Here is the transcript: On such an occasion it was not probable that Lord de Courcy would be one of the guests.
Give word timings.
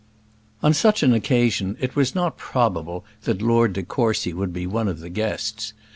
On 0.63 0.73
such 0.73 1.03
an 1.03 1.13
occasion 1.13 1.77
it 1.79 1.95
was 1.95 2.15
not 2.15 2.35
probable 2.35 3.05
that 3.25 3.39
Lord 3.43 3.73
de 3.73 3.83
Courcy 3.83 4.33
would 4.33 4.51
be 4.51 4.65
one 4.65 4.87
of 4.87 4.99
the 4.99 5.09
guests. 5.09 5.73